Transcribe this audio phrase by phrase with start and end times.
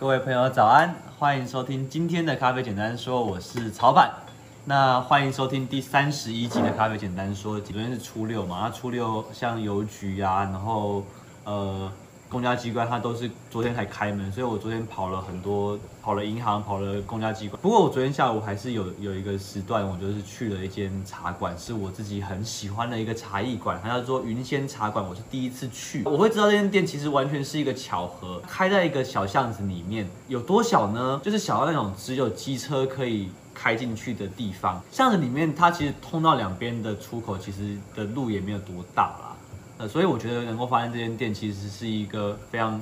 [0.00, 4.08] 各位朋友早安，欢迎收听今天的咖啡简单说，我是曹板。
[4.64, 7.58] 那欢迎收听第三十一集的咖啡简单说。
[7.58, 11.02] 昨天是初六嘛，那初六像邮局呀，然后
[11.42, 11.90] 呃。
[12.28, 17.60] 公家机关它都是昨天才开门，所以我昨天跑了很多，跑了银行，跑了公家机关。
[17.62, 25.02] 不过我昨天下午还是有有一个时段，我就是去了一间茶馆，是我自己很喜欢的一个茶艺馆，它叫做云仙茶馆。
[25.02, 31.20] 我是第一次去，我会知道这间店其实完全是一个巧合，开在一个小巷子里面，有多小呢？
[31.24, 34.82] 就是小到那种只有机车可以开进去的地方。
[34.90, 39.27] 巷子里面它其实通到两边的出口，其实的路也没有多大啦。
[39.78, 42.80] 呃，所以我觉得能够发现这间店其实是一个非常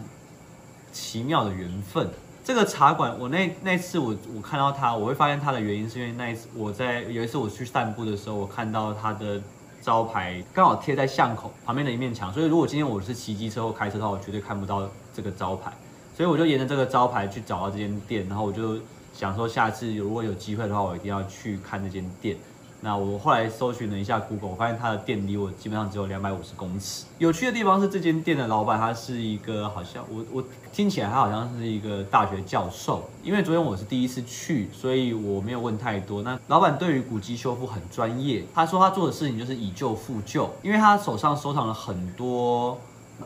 [0.92, 2.08] 奇妙的缘分。
[2.42, 9.38] 这个茶馆，我那那次我我看到它，我会发现它的原因是因为那一次我在有一次我去散步的时候，我看到它的
[9.82, 15.70] 招牌刚好贴在巷口旁边的一面墙，所以如果今天我是骑机车或开车的话，我绝对看不到这个招牌。
[16.16, 18.78] 所以我就沿着这个招牌去找到这间店，然后我就
[19.12, 22.38] 想说，下次如果有机会的话，我一定要去看这间店。
[22.80, 27.04] 那我后来搜寻了一下 Google，我发现他的店离我基本上只有两百五十公尺。
[27.18, 33.08] 有趣的地方是，这间店的老板他是一个好像我我听起来他好像是一个大学教授。
[33.22, 36.22] 因为昨天我是第一次去，所以我没有问太多。
[36.22, 42.78] 那老板对于古迹修复很专业，他说他做的事情就是以旧复旧，因为他手上收藏了很多。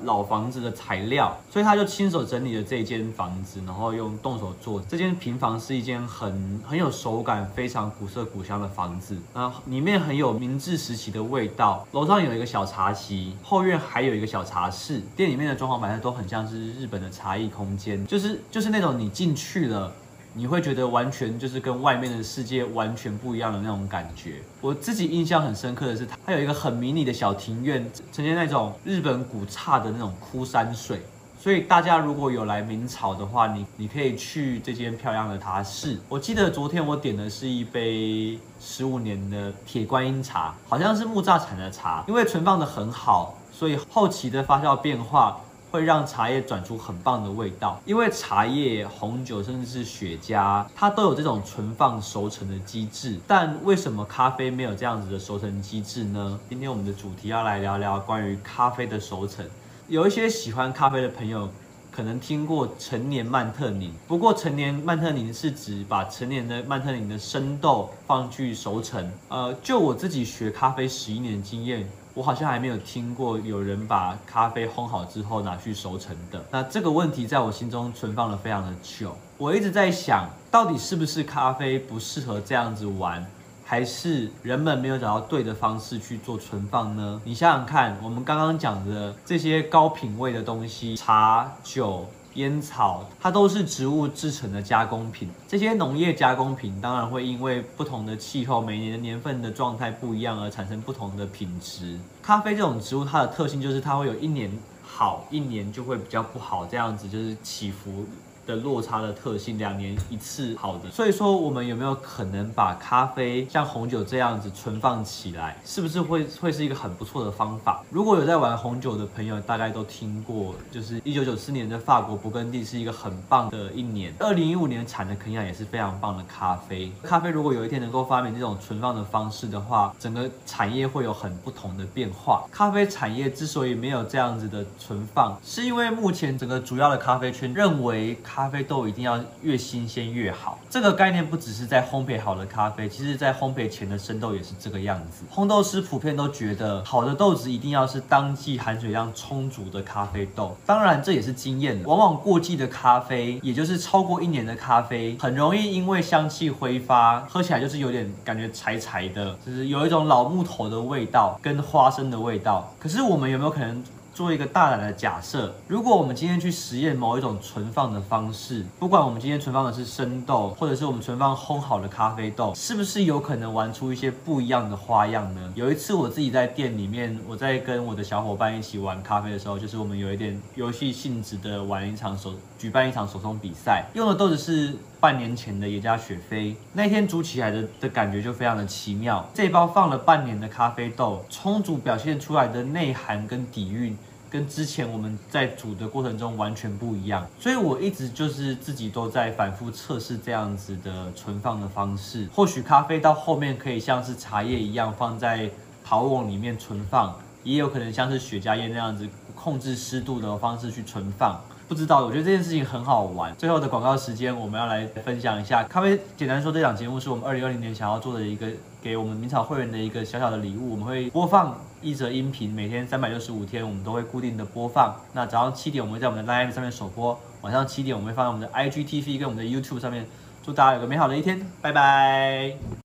[0.05, 4.81] 老房子的材料，所以他就亲手整理了这间房子，然后用动手做。
[4.89, 9.17] 这间平房是一间很很有手感、非常古色古香的房子。
[9.35, 11.87] 那里面很有明治时期的味道。
[11.93, 15.03] 楼上有一个小茶席，后院还有一个小茶室。
[15.17, 19.93] 店里面的装潢摆设都很像是日本的茶艺空间，就是就是那种你进去了。
[20.33, 24.37] 你会觉得完全就是跟外面的世界完全不一样的那种感觉。
[24.61, 31.01] 我自己印象很深刻的是，它有一个很迷你的小庭院，呈现那种日本古刹的那种枯山水。
[31.39, 35.99] 所以大家如果有来明朝的话，你你可以去这间漂亮的茶室。
[36.07, 45.41] 我记得昨天我点的是一杯十五年的铁观音茶，好像是木栅产的茶，因为存放得很好，所以后期的发酵变化。
[45.71, 53.19] 会让茶叶转出很棒的味道，因为茶叶、红酒甚至是雪茄，它都有这种存放熟成的机制。
[53.27, 56.39] 但为什么咖啡没有这样子的熟成机制呢？
[56.49, 59.45] 今天我们的主题要来聊聊关于咖啡的熟成。
[59.89, 61.49] 有一些喜欢咖啡的朋友
[61.91, 69.11] 可能听过陈年曼特宁，不过陈年曼特宁是指把陈年的曼特宁的生豆放去熟成。
[69.29, 71.89] 呃，就我自己学咖啡十一年的经验。
[72.15, 76.45] 我好像还没有听过有人把咖啡烘好之后拿去熟成的。
[76.51, 79.17] 那这个问题在我心中存放了非常的久。
[79.39, 83.25] 我一直在想，到底是不是咖啡不适合这样子玩，
[83.65, 87.21] 还是人们没有找到对的方式去做存放呢？
[87.25, 92.07] 你想想看，我们刚刚讲的这些高品位的东西，茶酒。
[92.35, 95.29] 烟草，它都是植物制成的加工品。
[95.49, 101.99] 这些农业加工品当然会因为不同的气候、每年的年份的状态不一样而产生不同的品质。
[102.23, 104.51] 咖啡这种植物，它的特性就是它会有一年
[104.83, 108.07] 好，一年就会比较不好，这样子就是起伏。
[108.51, 117.83] 的落差的特性，两年一次好的，所以说我们有没有可能把咖啡像红酒这样子存放起来，是不是会会是一个很不错的方法？
[117.91, 126.91] 如果有在玩红酒的朋友，大概都听过，就是一九九四年的法国勃艮第是一个很棒的一年，二零一五年产的肯亚也是非常棒的咖啡。
[127.05, 132.45] 咖啡如果有一天能够发明这种存放的方式的话，整个产业会有很不同的变化。
[132.51, 145.25] 咖啡产业之所以没有这样子的存放，是因为目前整个主要的咖啡圈认为咖咖啡豆一定要越新鲜越好，这个概念不只是在烘焙好的咖啡，其实在烘焙前的生豆也是这个样子。
[145.31, 150.57] 烘豆师普遍都觉得，好的豆子一定要是当季含水量充足的咖啡豆。
[150.65, 151.83] 当然，这也是经验。
[151.85, 162.73] 往往过季的咖啡，也就是超过一年的咖啡，很容易因为香气挥发，喝起来就是有点感觉柴柴的，就是有一种老木头的味道跟花生的味道。
[162.79, 163.85] 可是我们有没有可能？
[164.13, 175.53] 做一个大胆的假设，如果我们今天去实验某一种存放的方式，不管我们今天存放的是生豆，或者是我们存放烘好的咖啡豆，是不是有可能玩出一些不一样的花样呢？
[175.55, 189.27] 有一次我自己在店里面，我在跟我的小伙伴一起玩咖啡的时候，就是我们有一点游戏性质的玩一场手，举办一场手冲比赛，用的豆子是半年前的野加雪菲，那天煮起来的的感觉就非常的奇妙。
[189.33, 193.97] 这包放了半年的咖啡豆，冲煮表现出来的内涵跟底蕴。
[194.29, 202.29] 跟之前我们在煮的过程中完全不一样，所以我一直就是自己都在反复测试这样子的存放的方式。
[202.33, 205.51] 或许咖啡到后面可以像是茶叶一样放在
[205.85, 207.13] 陶瓮里面存放，
[207.43, 211.41] 也有可能像是雪茄叶那样子控制湿度的方式去存放。
[211.71, 213.33] 不知道，我觉得这件事情很好玩。
[213.37, 218.49] 最后的广告时间，我们要来分享一下《咖啡简单说》这档节目，是我们二零二零年想要做的一个
[218.83, 220.73] 给我们明草会员的一个小小的礼物。
[220.73, 224.97] 我们会播放一则音频，每天三百六十五天，我们都会固定的播放。
[225.13, 230.05] 那早上七点，我们会在我们的 Live 上面首播；晚上七点，我们会放在我们的 IGTV 跟我们的 YouTube 上面。
[230.43, 232.57] 祝大家有个美好的一天，拜拜。